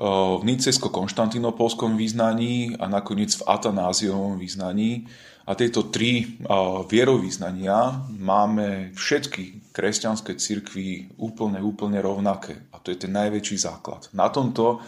v 0.00 0.42
nicejsko-konštantinopolskom 0.42 1.96
význaní 1.96 2.76
a 2.80 2.88
nakoniec 2.88 3.36
v 3.36 3.46
atanáziovom 3.46 4.40
význaní, 4.40 5.06
a 5.42 5.58
tieto 5.58 5.90
tri 5.90 6.38
vierovýznania 6.86 8.06
máme 8.14 8.94
všetky 8.94 9.74
kresťanské 9.74 10.38
cirkvy 10.38 11.18
úplne, 11.18 11.58
úplne 11.58 11.98
rovnaké. 11.98 12.70
A 12.70 12.78
to 12.78 12.94
je 12.94 13.02
ten 13.02 13.10
najväčší 13.10 13.58
základ. 13.58 14.06
Na 14.14 14.30
tomto 14.30 14.78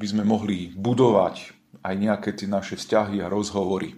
by 0.00 0.06
sme 0.08 0.24
mohli 0.24 0.72
budovať 0.72 1.52
aj 1.84 1.94
nejaké 2.00 2.32
tie 2.32 2.48
naše 2.48 2.80
vzťahy 2.80 3.20
a 3.20 3.28
rozhovory. 3.28 3.92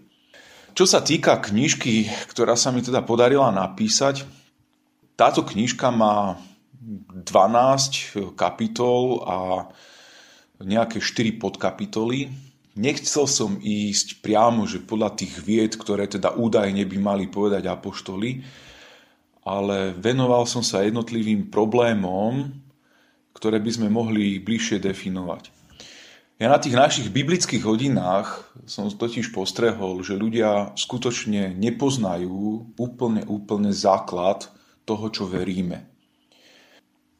Čo 0.75 0.91
sa 0.91 1.07
týka 1.07 1.39
knižky, 1.39 2.11
ktorá 2.35 2.59
sa 2.59 2.75
mi 2.75 2.83
teda 2.83 3.07
podarila 3.07 3.55
napísať, 3.55 4.27
táto 5.15 5.47
knižka 5.47 5.87
má 5.95 6.35
12 6.83 8.35
kapitol 8.35 9.23
a 9.23 9.71
nejaké 10.65 11.03
4 11.03 11.43
podkapitoly 11.43 12.31
Nechcel 12.73 13.29
som 13.29 13.61
ísť 13.61 14.25
priamo, 14.25 14.65
že 14.65 14.81
podľa 14.81 15.13
tých 15.13 15.45
vied, 15.45 15.77
ktoré 15.77 16.09
teda 16.09 16.33
údajne 16.33 16.89
by 16.89 16.97
mali 16.97 17.25
povedať 17.29 17.69
apoštoli, 17.69 18.41
ale 19.45 19.93
venoval 19.93 20.49
som 20.49 20.65
sa 20.65 20.81
jednotlivým 20.81 21.53
problémom, 21.53 22.49
ktoré 23.37 23.61
by 23.61 23.71
sme 23.77 23.89
mohli 23.93 24.41
bližšie 24.41 24.81
definovať. 24.81 25.53
Ja 26.41 26.49
na 26.49 26.57
tých 26.57 26.73
našich 26.73 27.13
biblických 27.13 27.61
hodinách 27.61 28.49
som 28.65 28.89
totiž 28.89 29.37
postrehol, 29.37 30.01
že 30.01 30.17
ľudia 30.17 30.73
skutočne 30.73 31.53
nepoznajú 31.53 32.73
úplne, 32.81 33.23
úplne 33.29 33.69
základ 33.69 34.49
toho, 34.89 35.13
čo 35.13 35.29
veríme. 35.29 35.93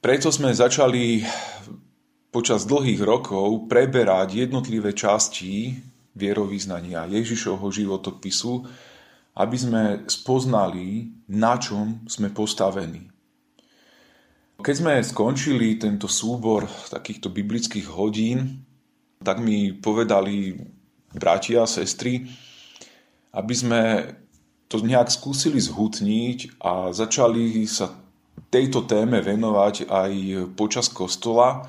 Preto 0.01 0.33
sme 0.33 0.51
začali 0.51 1.23
počas 2.33 2.65
dlhých 2.65 3.05
rokov 3.05 3.69
preberať 3.69 4.49
jednotlivé 4.49 4.97
časti 4.97 5.77
vierovýznania 6.17 7.05
Ježišovho 7.13 7.69
životopisu, 7.69 8.65
aby 9.37 9.57
sme 9.57 9.83
spoznali, 10.09 11.13
na 11.29 11.61
čom 11.61 12.05
sme 12.09 12.33
postavení. 12.33 13.13
Keď 14.63 14.75
sme 14.79 15.05
skončili 15.05 15.77
tento 15.77 16.09
súbor 16.09 16.65
takýchto 16.89 17.29
biblických 17.29 17.89
hodín, 17.93 18.65
tak 19.21 19.41
mi 19.41 19.77
povedali 19.77 20.57
bratia 21.13 21.65
a 21.65 21.71
sestry, 21.71 22.25
aby 23.37 23.55
sme 23.55 23.81
to 24.73 24.81
nejak 24.81 25.13
skúsili 25.13 25.61
zhutniť 25.61 26.63
a 26.65 26.97
začali 26.97 27.69
sa 27.69 27.93
tejto 28.49 28.89
téme 28.89 29.21
venovať 29.21 29.89
aj 29.89 30.13
počas 30.57 30.89
kostola 30.89 31.65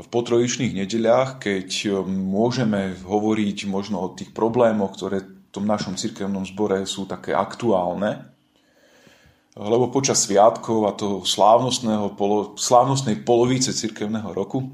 v 0.00 0.08
potrojičných 0.08 0.72
nedeľách, 0.72 1.38
keď 1.38 1.68
môžeme 2.08 2.96
hovoriť 3.04 3.68
možno 3.68 4.00
o 4.00 4.12
tých 4.16 4.32
problémoch, 4.32 4.96
ktoré 4.96 5.20
v 5.20 5.50
tom 5.52 5.68
našom 5.68 6.00
cirkevnom 6.00 6.46
zbore 6.48 6.82
sú 6.88 7.04
také 7.04 7.36
aktuálne. 7.36 8.24
Lebo 9.58 9.90
počas 9.90 10.24
sviatkov 10.24 10.88
a 10.88 10.94
to 10.94 11.26
slávnostného, 11.26 12.14
polo, 12.14 12.54
slávnostnej 12.54 13.20
polovice 13.20 13.74
cirkevného 13.74 14.30
roku 14.30 14.72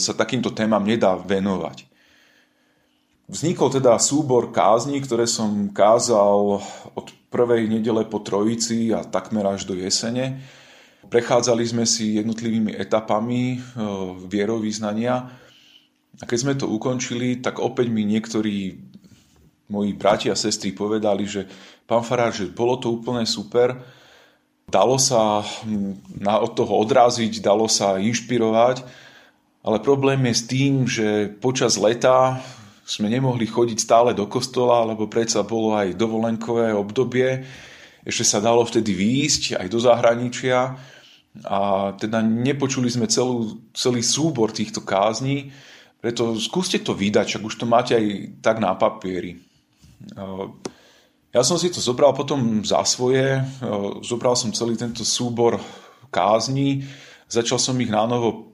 sa 0.00 0.16
takýmto 0.16 0.50
témam 0.50 0.82
nedá 0.82 1.14
venovať. 1.14 1.86
Vznikol 3.30 3.70
teda 3.70 3.96
súbor 4.02 4.50
kázni, 4.50 4.98
ktoré 4.98 5.28
som 5.30 5.70
kázal 5.70 6.58
od 6.92 7.06
prvej 7.30 7.70
nedele 7.70 8.04
po 8.04 8.20
Trojici 8.20 8.92
a 8.92 9.06
takmer 9.06 9.46
až 9.46 9.64
do 9.64 9.78
jesene. 9.78 10.42
Prechádzali 11.02 11.64
sme 11.66 11.82
si 11.82 12.18
jednotlivými 12.18 12.78
etapami 12.78 13.56
e, 13.56 13.58
vierovýznania. 14.30 15.14
A 16.20 16.24
keď 16.28 16.38
sme 16.38 16.54
to 16.54 16.70
ukončili, 16.70 17.42
tak 17.42 17.58
opäť 17.58 17.90
mi 17.90 18.06
niektorí 18.06 18.78
moji 19.72 19.96
bratia 19.96 20.36
a 20.36 20.38
sestry 20.38 20.70
povedali, 20.70 21.24
že 21.26 21.48
pán 21.88 22.04
Farár, 22.04 22.30
že 22.30 22.46
bolo 22.52 22.76
to 22.76 22.92
úplne 22.92 23.24
super, 23.24 23.80
dalo 24.68 25.00
sa 25.00 25.40
od 26.22 26.52
toho 26.52 26.74
odraziť, 26.84 27.40
dalo 27.40 27.66
sa 27.66 27.96
inšpirovať, 27.96 28.84
ale 29.64 29.78
problém 29.80 30.20
je 30.28 30.34
s 30.36 30.44
tým, 30.44 30.72
že 30.84 31.32
počas 31.40 31.80
leta 31.80 32.38
sme 32.82 33.08
nemohli 33.08 33.46
chodiť 33.46 33.78
stále 33.78 34.10
do 34.12 34.28
kostola, 34.28 34.84
lebo 34.84 35.08
predsa 35.08 35.40
bolo 35.46 35.72
aj 35.78 35.94
dovolenkové 35.94 36.74
obdobie. 36.74 37.46
Ešte 38.02 38.24
sa 38.26 38.38
dalo 38.42 38.66
vtedy 38.66 38.92
výjsť 38.92 39.62
aj 39.62 39.66
do 39.70 39.78
zahraničia 39.78 40.74
a 41.40 41.92
teda 41.96 42.20
nepočuli 42.20 42.92
sme 42.92 43.08
celú, 43.08 43.64
celý 43.72 44.04
súbor 44.04 44.52
týchto 44.52 44.84
kázní, 44.84 45.48
preto 46.02 46.36
skúste 46.36 46.82
to 46.82 46.92
vydať, 46.92 47.38
čak 47.38 47.42
už 47.46 47.54
to 47.56 47.66
máte 47.66 47.96
aj 47.96 48.04
tak 48.42 48.60
na 48.60 48.74
papieri. 48.76 49.38
Ja 51.32 51.40
som 51.40 51.56
si 51.56 51.72
to 51.72 51.80
zobral 51.80 52.12
potom 52.12 52.60
za 52.66 52.84
svoje, 52.84 53.40
zobral 54.04 54.36
som 54.36 54.52
celý 54.52 54.76
tento 54.76 55.06
súbor 55.06 55.62
kázní, 56.12 56.84
začal 57.30 57.56
som 57.56 57.78
ich 57.80 57.88
na 57.88 58.04
novo 58.04 58.52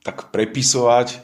tak 0.00 0.32
prepisovať, 0.32 1.20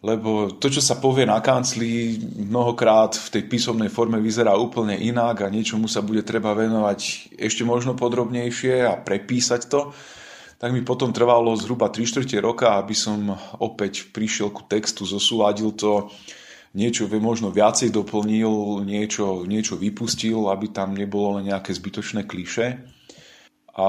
lebo 0.00 0.56
to, 0.56 0.72
čo 0.72 0.80
sa 0.80 0.96
povie 0.96 1.28
na 1.28 1.44
kancli, 1.44 2.16
mnohokrát 2.48 3.12
v 3.20 3.28
tej 3.36 3.42
písomnej 3.44 3.92
forme 3.92 4.16
vyzerá 4.16 4.56
úplne 4.56 4.96
inak 4.96 5.44
a 5.44 5.52
niečomu 5.52 5.92
sa 5.92 6.00
bude 6.00 6.24
treba 6.24 6.56
venovať 6.56 7.32
ešte 7.36 7.68
možno 7.68 7.92
podrobnejšie 7.92 8.88
a 8.88 8.96
prepísať 8.96 9.68
to, 9.68 9.92
tak 10.60 10.72
mi 10.72 10.84
potom 10.84 11.12
trvalo 11.12 11.52
zhruba 11.56 11.92
3 11.92 12.04
čtvrte 12.04 12.36
roka, 12.40 12.80
aby 12.80 12.96
som 12.96 13.32
opäť 13.60 14.12
prišiel 14.12 14.52
ku 14.52 14.64
textu, 14.64 15.04
zosúladil 15.08 15.72
to, 15.76 16.12
niečo 16.76 17.08
možno 17.16 17.48
viacej 17.48 17.90
doplnil, 17.90 18.84
niečo, 18.84 19.48
niečo 19.48 19.74
vypustil, 19.80 20.52
aby 20.52 20.68
tam 20.70 20.94
nebolo 20.94 21.40
len 21.40 21.48
nejaké 21.48 21.72
zbytočné 21.72 22.28
kliše. 22.28 22.76
A 23.74 23.88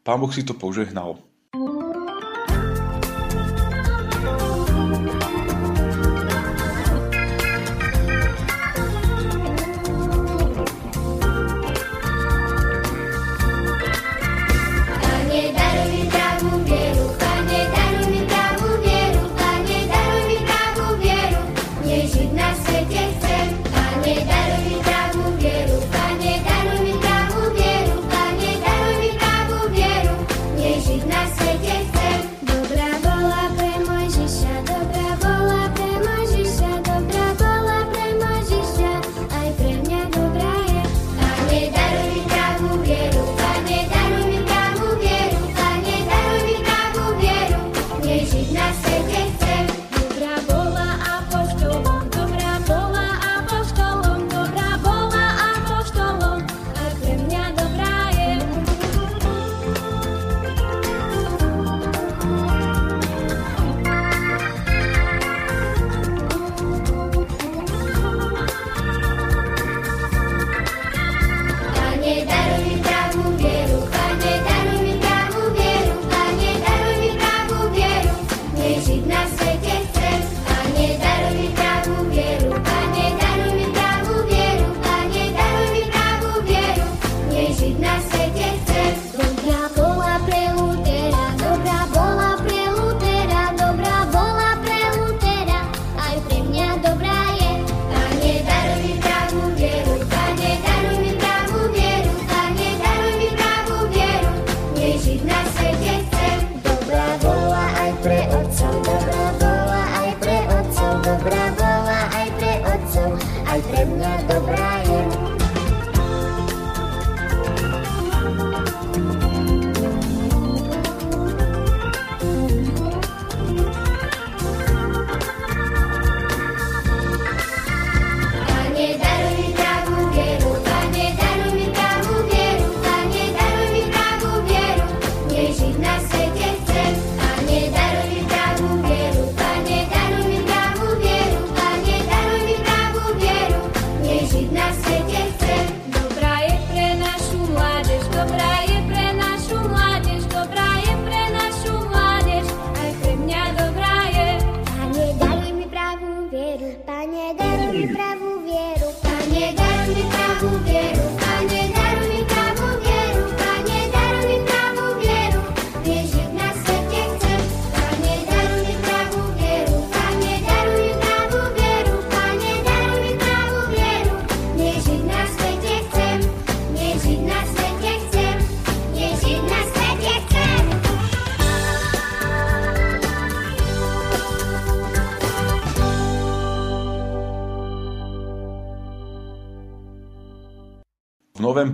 pán 0.00 0.18
Boh 0.18 0.32
si 0.32 0.42
to 0.42 0.56
požehnal. 0.56 1.25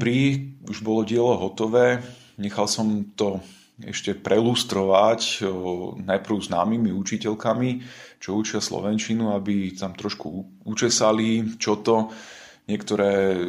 Novembri 0.03 0.59
už 0.67 0.83
bolo 0.83 1.07
dielo 1.07 1.39
hotové. 1.39 2.03
Nechal 2.35 2.67
som 2.67 3.15
to 3.15 3.39
ešte 3.79 4.19
prelustrovať 4.19 5.47
najprv 6.03 6.37
známymi 6.43 6.91
učiteľkami, 6.91 7.71
čo 8.19 8.35
učia 8.35 8.59
Slovenčinu, 8.59 9.31
aby 9.35 9.71
tam 9.79 9.95
trošku 9.95 10.27
učesali, 10.67 11.55
čo 11.55 11.79
to. 11.79 12.11
Niektoré 12.67 13.47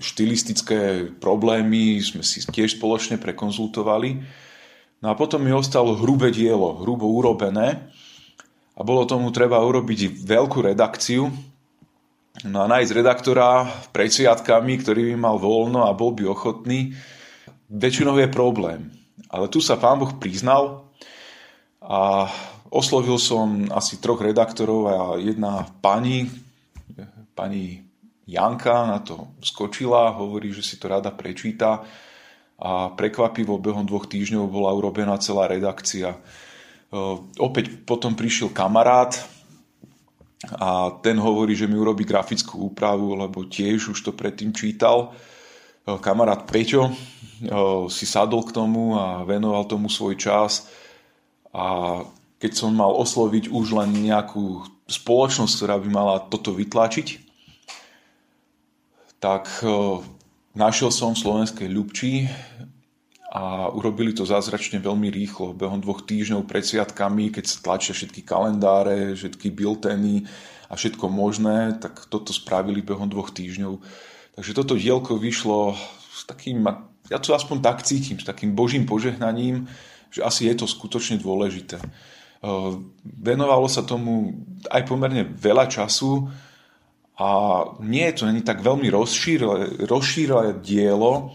štilistické 0.00 1.12
problémy 1.20 2.00
sme 2.00 2.24
si 2.24 2.44
tiež 2.44 2.80
spoločne 2.80 3.20
prekonzultovali. 3.20 4.10
No 5.04 5.06
a 5.12 5.14
potom 5.16 5.44
mi 5.44 5.52
ostalo 5.52 5.96
hrubé 5.96 6.32
dielo, 6.32 6.80
hrubo 6.80 7.08
urobené 7.08 7.92
a 8.76 8.80
bolo 8.84 9.04
tomu 9.04 9.28
treba 9.32 9.60
urobiť 9.64 10.24
veľkú 10.24 10.64
redakciu, 10.64 11.28
No 12.48 12.64
a 12.64 12.70
nájsť 12.70 12.96
redaktora 12.96 13.68
pred 13.92 14.08
sviatkami, 14.08 14.80
ktorý 14.80 15.12
by 15.12 15.16
mal 15.20 15.36
voľno 15.36 15.84
a 15.84 15.92
bol 15.92 16.16
by 16.16 16.24
ochotný, 16.24 16.96
väčšinou 17.68 18.16
je 18.16 18.28
problém. 18.32 18.88
Ale 19.28 19.52
tu 19.52 19.60
sa 19.60 19.76
pán 19.76 20.00
Boh 20.00 20.16
priznal 20.16 20.88
a 21.84 22.30
oslovil 22.72 23.20
som 23.20 23.68
asi 23.74 24.00
troch 24.00 24.24
redaktorov 24.24 24.80
a 24.88 24.96
jedna 25.20 25.68
pani, 25.84 26.30
pani 27.36 27.84
Janka 28.24 28.86
na 28.86 29.02
to 29.02 29.36
skočila, 29.42 30.14
hovorí, 30.14 30.54
že 30.54 30.62
si 30.62 30.78
to 30.78 30.86
rada 30.86 31.10
prečíta 31.10 31.82
a 32.60 32.92
prekvapivo 32.92 33.58
behom 33.58 33.84
dvoch 33.84 34.06
týždňov 34.06 34.52
bola 34.52 34.70
urobená 34.76 35.18
celá 35.18 35.50
redakcia. 35.50 36.14
Opäť 37.40 37.84
potom 37.84 38.14
prišiel 38.14 38.52
kamarát, 38.52 39.16
a 40.48 40.96
ten 41.04 41.20
hovorí, 41.20 41.52
že 41.52 41.68
mi 41.68 41.76
urobí 41.76 42.08
grafickú 42.08 42.72
úpravu, 42.72 43.12
lebo 43.12 43.44
tiež 43.44 43.92
už 43.92 43.98
to 44.00 44.16
predtým 44.16 44.56
čítal. 44.56 45.12
E, 45.84 46.00
kamarát 46.00 46.48
Peťo 46.48 46.88
e, 46.88 46.92
si 47.92 48.08
sadol 48.08 48.48
k 48.48 48.56
tomu 48.56 48.96
a 48.96 49.20
venoval 49.28 49.68
tomu 49.68 49.92
svoj 49.92 50.16
čas 50.16 50.64
a 51.52 52.00
keď 52.40 52.52
som 52.56 52.72
mal 52.72 52.88
osloviť 52.88 53.52
už 53.52 53.76
len 53.76 53.92
nejakú 53.92 54.64
spoločnosť, 54.88 55.52
ktorá 55.60 55.76
by 55.76 55.88
mala 55.92 56.24
toto 56.32 56.56
vytlačiť, 56.56 57.08
tak 59.20 59.44
e, 59.60 60.00
našiel 60.56 60.88
som 60.88 61.12
v 61.12 61.20
slovenskej 61.20 61.68
Ľubči 61.68 62.12
a 63.30 63.70
urobili 63.70 64.10
to 64.10 64.26
zázračne 64.26 64.82
veľmi 64.82 65.06
rýchlo. 65.06 65.54
Behom 65.54 65.78
dvoch 65.78 66.02
týždňov 66.02 66.50
pred 66.50 66.66
sviatkami, 66.66 67.30
keď 67.30 67.44
sa 67.46 67.62
tlačia 67.62 67.94
všetky 67.94 68.26
kalendáre, 68.26 69.14
všetky 69.14 69.54
bilteny 69.54 70.26
a 70.66 70.74
všetko 70.74 71.06
možné, 71.06 71.78
tak 71.78 72.10
toto 72.10 72.34
spravili 72.34 72.82
behom 72.82 73.06
dvoch 73.06 73.30
týždňov. 73.30 73.78
Takže 74.34 74.50
toto 74.50 74.74
dielko 74.74 75.14
vyšlo 75.14 75.78
s 76.10 76.26
takým, 76.26 76.66
ja 77.06 77.22
to 77.22 77.30
aspoň 77.30 77.62
tak 77.62 77.86
cítim, 77.86 78.18
s 78.18 78.26
takým 78.26 78.50
božím 78.50 78.82
požehnaním, 78.82 79.70
že 80.10 80.26
asi 80.26 80.50
je 80.50 80.58
to 80.58 80.66
skutočne 80.66 81.22
dôležité. 81.22 81.78
Venovalo 83.04 83.70
sa 83.70 83.86
tomu 83.86 84.42
aj 84.66 84.82
pomerne 84.90 85.22
veľa 85.22 85.70
času 85.70 86.26
a 87.14 87.30
nie 87.78 88.10
je 88.10 88.14
to 88.18 88.26
není 88.26 88.42
tak 88.42 88.58
veľmi 88.58 88.90
rozšírele 89.86 90.48
dielo, 90.66 91.30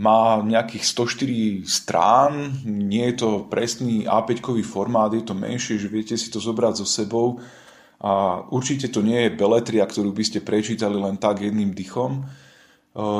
má 0.00 0.40
nejakých 0.40 0.84
104 0.88 1.68
strán, 1.68 2.32
nie 2.64 3.04
je 3.12 3.20
to 3.20 3.30
presný 3.52 4.08
A5-kový 4.08 4.64
formát, 4.64 5.12
je 5.12 5.20
to 5.20 5.36
menšie, 5.36 5.76
že 5.76 5.92
viete 5.92 6.16
si 6.16 6.32
to 6.32 6.40
zobrať 6.40 6.80
so 6.80 6.86
sebou 6.88 7.36
a 8.00 8.40
určite 8.48 8.88
to 8.88 9.04
nie 9.04 9.28
je 9.28 9.36
beletria, 9.36 9.84
ktorú 9.84 10.16
by 10.16 10.24
ste 10.24 10.40
prečítali 10.40 10.96
len 10.96 11.20
tak 11.20 11.44
jedným 11.44 11.76
dychom. 11.76 12.16
E, 12.16 12.20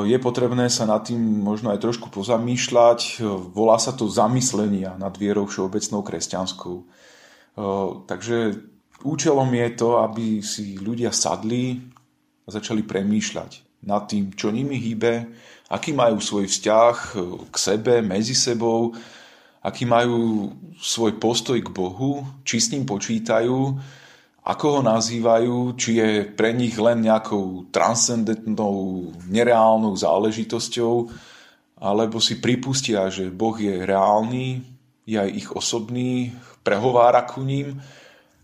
je 0.09 0.17
potrebné 0.17 0.73
sa 0.73 0.89
nad 0.89 1.05
tým 1.05 1.21
možno 1.21 1.69
aj 1.69 1.85
trošku 1.85 2.09
pozamýšľať, 2.09 3.21
e, 3.21 3.29
volá 3.53 3.77
sa 3.77 3.93
to 3.93 4.09
zamyslenia 4.09 4.97
nad 4.97 5.13
vierou 5.21 5.45
všeobecnou 5.45 6.01
kresťanskou. 6.01 6.75
E, 6.81 6.85
takže 8.09 8.57
účelom 9.05 9.53
je 9.53 9.69
to, 9.77 10.01
aby 10.01 10.41
si 10.41 10.81
ľudia 10.81 11.13
sadli 11.13 11.77
a 12.41 12.49
začali 12.49 12.81
premýšľať 12.81 13.85
nad 13.85 14.09
tým, 14.09 14.33
čo 14.33 14.49
nimi 14.49 14.81
hýbe, 14.81 15.29
aký 15.71 15.95
majú 15.95 16.19
svoj 16.19 16.51
vzťah 16.51 16.95
eh, 17.15 17.19
k 17.47 17.55
sebe, 17.55 18.03
medzi 18.03 18.35
sebou, 18.35 18.91
aký 19.63 19.87
majú 19.87 20.51
svoj 20.75 21.15
postoj 21.15 21.55
k 21.63 21.69
Bohu, 21.71 22.27
či 22.43 22.59
s 22.59 22.75
ním 22.75 22.83
počítajú, 22.83 23.79
ako 24.41 24.65
ho 24.73 24.81
nazývajú, 24.81 25.77
či 25.77 26.01
je 26.01 26.09
pre 26.25 26.49
nich 26.51 26.73
len 26.73 27.05
nejakou 27.05 27.69
transcendentnou, 27.69 29.09
nereálnou 29.29 29.93
záležitosťou, 29.93 31.13
alebo 31.77 32.17
si 32.17 32.41
pripustia, 32.41 33.05
že 33.13 33.29
Boh 33.29 33.53
je 33.53 33.85
reálny, 33.85 34.65
je 35.05 35.17
aj 35.17 35.29
ich 35.29 35.49
osobný, 35.53 36.33
prehovára 36.65 37.21
ku 37.21 37.45
ním, 37.45 37.77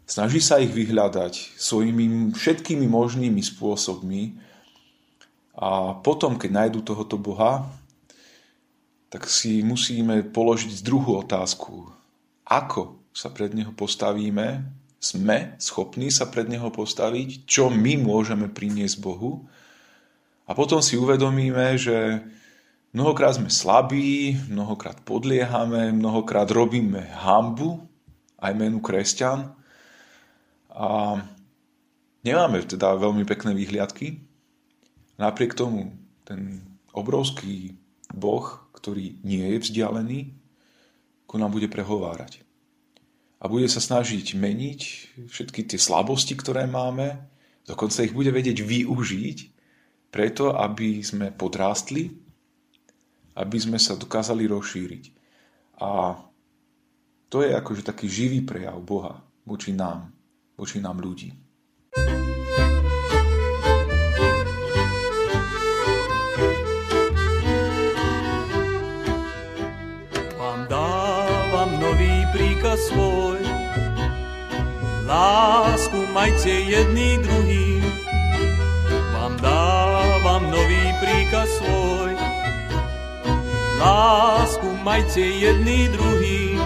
snaží 0.05 0.37
sa 0.37 0.61
ich 0.61 0.69
vyhľadať 0.69 1.57
svojimi 1.57 2.33
všetkými 2.33 2.85
možnými 2.85 3.41
spôsobmi, 3.41 4.37
a 5.57 5.97
potom, 6.05 6.37
keď 6.37 6.49
nájdu 6.53 6.85
tohoto 6.85 7.17
Boha, 7.17 7.65
tak 9.09 9.25
si 9.25 9.65
musíme 9.65 10.21
položiť 10.21 10.85
druhú 10.85 11.17
otázku. 11.17 11.89
Ako 12.45 13.01
sa 13.09 13.33
pred 13.33 13.49
Neho 13.57 13.73
postavíme? 13.73 14.69
Sme 15.01 15.57
schopní 15.57 16.13
sa 16.13 16.29
pred 16.29 16.45
Neho 16.45 16.69
postaviť? 16.69 17.49
Čo 17.49 17.73
my 17.73 17.97
môžeme 17.97 18.45
priniesť 18.53 19.01
Bohu? 19.01 19.49
A 20.45 20.53
potom 20.53 20.77
si 20.77 20.93
uvedomíme, 20.93 21.73
že 21.75 22.21
mnohokrát 22.93 23.41
sme 23.41 23.49
slabí, 23.49 24.37
mnohokrát 24.53 25.01
podliehame, 25.01 25.89
mnohokrát 25.89 26.47
robíme 26.53 27.01
hambu, 27.17 27.81
aj 28.37 28.53
menu 28.53 28.77
kresťan. 28.77 29.57
A 30.69 31.17
nemáme 32.21 32.61
teda 32.61 32.93
veľmi 32.93 33.25
pekné 33.25 33.57
výhliadky, 33.57 34.26
Napriek 35.17 35.57
tomu 35.57 35.97
ten 36.21 36.61
obrovský 36.93 37.73
Boh, 38.13 38.45
ktorý 38.73 39.17
nie 39.25 39.57
je 39.57 39.57
vzdialený, 39.65 40.19
ku 41.25 41.35
nám 41.35 41.51
bude 41.51 41.67
prehovárať. 41.67 42.45
A 43.37 43.45
bude 43.45 43.69
sa 43.69 43.81
snažiť 43.81 44.33
meniť 44.33 44.81
všetky 45.29 45.65
tie 45.69 45.77
slabosti, 45.77 46.33
ktoré 46.33 46.65
máme, 46.65 47.17
dokonca 47.65 48.05
ich 48.05 48.13
bude 48.13 48.33
vedieť 48.33 48.61
využiť, 48.65 49.37
preto 50.09 50.55
aby 50.55 51.03
sme 51.03 51.29
podrástli, 51.35 52.09
aby 53.37 53.57
sme 53.61 53.77
sa 53.77 53.93
dokázali 53.93 54.49
rozšíriť. 54.49 55.03
A 55.83 56.17
to 57.29 57.45
je 57.45 57.53
akože 57.53 57.85
taký 57.85 58.09
živý 58.09 58.41
prejav 58.41 58.81
Boha 58.81 59.21
voči 59.45 59.75
nám, 59.75 60.09
voči 60.57 60.81
nám 60.81 60.97
ľudí. 60.97 61.46
Svoj. 72.75 73.39
Lásku 75.07 76.03
majte 76.11 76.51
jedný 76.51 77.23
druhý, 77.23 77.79
vám 79.15 79.39
dávam 79.39 80.51
nový 80.51 80.83
príkaz 80.99 81.47
svoj. 81.63 82.11
Lásku 83.79 84.67
majte 84.83 85.23
jedný 85.23 85.87
druhý, 85.95 86.59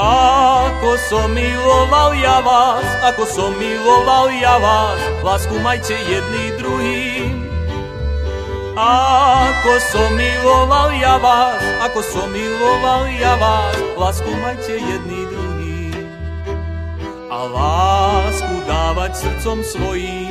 ako 0.00 0.96
som 1.10 1.28
miloval 1.34 2.16
ja 2.16 2.40
vás, 2.40 2.86
ako 3.04 3.26
som 3.28 3.50
miloval 3.58 4.32
ja 4.32 4.56
vás, 4.56 5.02
lásku 5.26 5.58
majte 5.60 5.98
jedný 6.08 6.56
druhý. 6.56 7.47
Ako 8.78 9.74
som 9.90 10.14
miloval 10.14 10.94
ja 10.94 11.18
vás, 11.18 11.58
ako 11.82 11.98
som 11.98 12.30
miloval 12.30 13.10
ja 13.10 13.34
vás, 13.34 13.74
lásku 13.98 14.30
majte 14.38 14.78
jedný 14.78 15.26
druhý. 15.26 15.90
A 17.26 17.38
lásku 17.42 18.54
dávať 18.70 19.18
srdcom 19.18 19.66
svojím, 19.66 20.30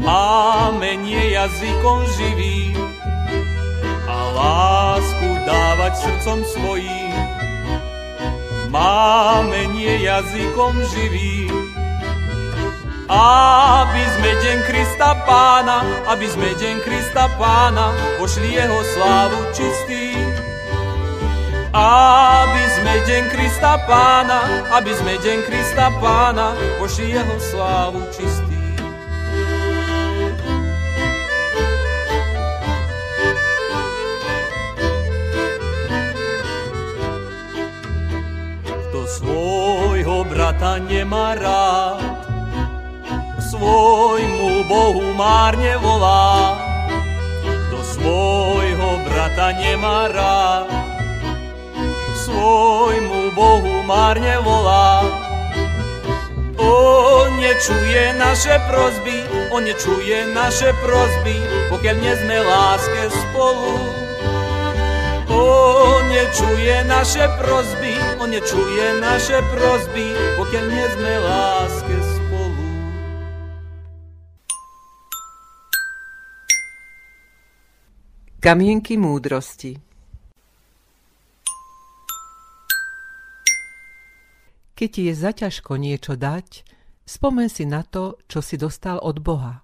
máme 0.00 0.96
nie 1.04 1.36
jazykom 1.36 2.08
živým. 2.16 2.80
A 4.08 4.18
lásku 4.32 5.28
dávať 5.44 5.92
srdcom 6.08 6.40
svojím, 6.56 7.12
máme 8.72 9.76
nie 9.76 10.08
jazykom 10.08 10.72
živým 10.96 11.47
aby 13.08 14.04
sme 14.04 14.30
deň 14.44 14.58
Krista 14.68 15.16
Pána, 15.24 15.80
aby 16.12 16.28
sme 16.28 16.52
deň 16.52 16.76
Krista 16.84 17.24
Pána, 17.40 17.96
pošli 18.20 18.52
jeho 18.52 18.80
slávu 18.84 19.40
čistý. 19.56 20.12
Aby 21.72 22.64
sme 22.76 22.94
deň 23.08 23.22
Krista 23.32 23.80
Pána, 23.88 24.68
aby 24.76 24.92
sme 24.92 25.16
deň 25.24 25.38
Krista 25.48 25.88
Pána, 26.04 26.52
pošli 26.76 27.16
jeho 27.16 27.36
slávu 27.40 28.04
čistý. 28.12 28.58
svojho 39.08 40.28
brata 40.28 40.76
nemá 40.78 41.32
rád, 41.32 42.07
Svojmu 43.48 44.68
Bohu 44.68 45.16
márne 45.16 45.80
volá, 45.80 46.52
do 47.72 47.80
svojho 47.80 49.00
brata 49.08 49.56
nemá 49.56 50.12
rád. 50.12 50.68
Svojmu 52.28 53.32
Bohu 53.32 53.80
márne 53.88 54.36
volá, 54.44 55.00
on 56.60 57.40
nečuje 57.40 58.12
naše 58.20 58.52
prozby, 58.68 59.24
on 59.48 59.64
nečuje 59.64 60.28
naše 60.36 60.68
prozby, 60.84 61.40
pokiaľ 61.72 61.96
nie 62.04 62.14
sme 62.20 62.36
láske 62.44 63.02
spolu. 63.08 63.80
On 65.32 66.04
nečuje 66.12 66.84
naše 66.84 67.24
prozby, 67.40 67.96
on 68.20 68.28
nečuje 68.28 69.00
naše 69.00 69.40
prozby, 69.56 70.12
pokiaľ 70.36 70.64
nie 70.68 70.86
sme 71.00 71.12
láske 71.24 71.87
Kamienky 78.48 78.96
múdrosti 78.96 79.76
Keď 84.72 84.88
ti 84.88 85.02
je 85.04 85.12
zaťažko 85.12 85.76
niečo 85.76 86.16
dať, 86.16 86.64
spomen 87.04 87.52
si 87.52 87.68
na 87.68 87.84
to, 87.84 88.16
čo 88.24 88.40
si 88.40 88.56
dostal 88.56 89.04
od 89.04 89.20
Boha. 89.20 89.60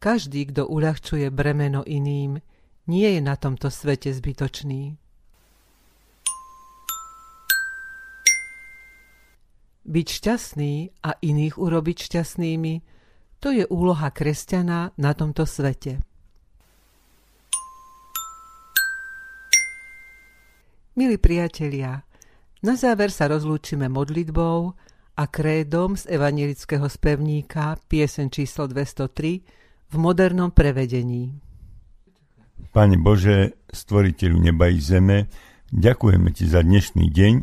Každý, 0.00 0.48
kto 0.48 0.64
uľahčuje 0.64 1.28
bremeno 1.28 1.84
iným, 1.84 2.40
nie 2.88 3.08
je 3.12 3.20
na 3.20 3.36
tomto 3.36 3.68
svete 3.68 4.16
zbytočný. 4.16 4.96
Byť 9.84 10.06
šťastný 10.08 11.04
a 11.04 11.20
iných 11.20 11.60
urobiť 11.60 11.96
šťastnými, 12.08 12.93
to 13.44 13.52
je 13.52 13.68
úloha 13.68 14.08
kresťana 14.08 14.96
na 14.96 15.12
tomto 15.12 15.44
svete. 15.44 16.00
Milí 20.96 21.20
priatelia, 21.20 22.08
na 22.64 22.72
záver 22.80 23.12
sa 23.12 23.28
rozlúčime 23.28 23.92
modlitbou 23.92 24.72
a 25.20 25.24
krédom 25.28 25.92
z 25.92 26.08
evangelického 26.08 26.88
spevníka 26.88 27.76
piesen 27.84 28.32
číslo 28.32 28.64
203 28.64 29.92
v 29.92 29.94
modernom 30.00 30.48
prevedení. 30.48 31.36
Pane 32.72 32.96
Bože, 32.96 33.60
stvoriteľu 33.68 34.40
neba 34.40 34.72
i 34.72 34.80
zeme, 34.80 35.28
ďakujeme 35.68 36.32
Ti 36.32 36.48
za 36.48 36.64
dnešný 36.64 37.12
deň, 37.12 37.34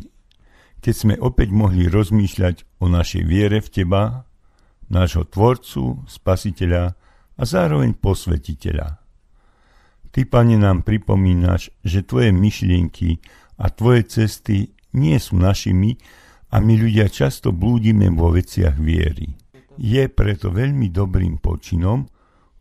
keď 0.82 0.94
sme 0.98 1.14
opäť 1.22 1.54
mohli 1.54 1.86
rozmýšľať 1.86 2.82
o 2.82 2.90
našej 2.90 3.22
viere 3.22 3.62
v 3.62 3.70
Teba, 3.70 4.26
nášho 4.92 5.24
Tvorcu, 5.24 6.04
Spasiteľa 6.04 6.92
a 7.40 7.42
zároveň 7.42 7.96
Posvetiteľa. 7.96 9.00
Ty, 10.12 10.20
Pane, 10.28 10.60
nám 10.60 10.84
pripomínaš, 10.84 11.72
že 11.80 12.04
Tvoje 12.04 12.36
myšlienky 12.36 13.24
a 13.56 13.72
Tvoje 13.72 14.04
cesty 14.04 14.76
nie 14.92 15.16
sú 15.16 15.40
našimi 15.40 15.96
a 16.52 16.60
my 16.60 16.76
ľudia 16.76 17.08
často 17.08 17.48
blúdime 17.48 18.12
vo 18.12 18.28
veciach 18.28 18.76
viery. 18.76 19.32
Je 19.80 20.04
preto 20.12 20.52
veľmi 20.52 20.92
dobrým 20.92 21.40
počinom, 21.40 22.04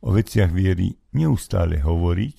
o 0.02 0.10
veciach 0.16 0.50
viery 0.50 0.96
neustále 1.14 1.84
hovoriť, 1.84 2.38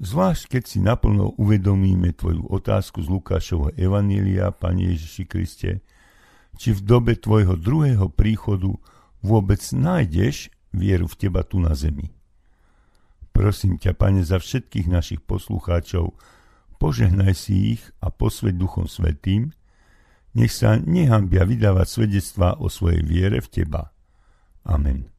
zvlášť 0.00 0.42
keď 0.50 0.62
si 0.64 0.78
naplno 0.82 1.36
uvedomíme 1.38 2.10
Tvoju 2.16 2.48
otázku 2.50 3.04
z 3.04 3.08
Lukášovho 3.12 3.70
Evanília, 3.76 4.50
Pane 4.50 4.96
Ježiši 4.96 5.24
Kriste, 5.28 5.84
či 6.56 6.72
v 6.72 6.80
dobe 6.84 7.12
Tvojho 7.16 7.56
druhého 7.56 8.08
príchodu 8.12 8.76
vôbec 9.20 9.60
nájdeš 9.72 10.52
vieru 10.72 11.08
v 11.08 11.16
Teba 11.16 11.44
tu 11.44 11.60
na 11.60 11.72
zemi. 11.72 12.12
Prosím 13.32 13.76
ťa, 13.76 13.92
Pane, 13.92 14.24
za 14.24 14.40
všetkých 14.40 14.88
našich 14.88 15.20
poslucháčov, 15.24 16.16
požehnaj 16.80 17.34
si 17.36 17.76
ich 17.76 17.82
a 18.00 18.08
posveď 18.08 18.56
Duchom 18.56 18.88
Svetým, 18.88 19.52
nech 20.36 20.52
sa 20.52 20.76
nehambia 20.76 21.48
vydávať 21.48 21.88
svedectvá 21.88 22.60
o 22.60 22.68
svojej 22.68 23.00
viere 23.04 23.40
v 23.40 23.48
Teba. 23.48 23.92
Amen. 24.64 25.15